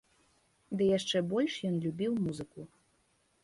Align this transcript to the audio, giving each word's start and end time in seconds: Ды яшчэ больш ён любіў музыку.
Ды 0.79 0.87
яшчэ 0.97 1.21
больш 1.35 1.53
ён 1.69 1.75
любіў 1.85 2.11
музыку. 2.25 2.61